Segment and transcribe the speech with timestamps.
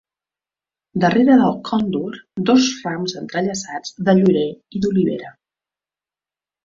[1.03, 2.17] Darrere del còndor,
[2.51, 5.31] dos rams entrellaçats de llorer i d'olivera.